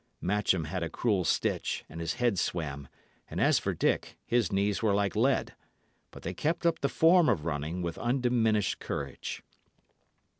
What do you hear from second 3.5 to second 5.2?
for Dick, his knees were like